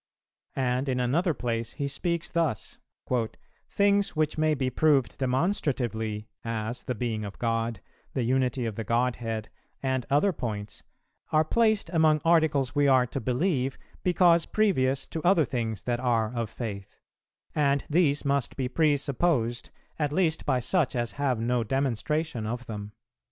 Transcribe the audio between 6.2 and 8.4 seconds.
as the Being of God, the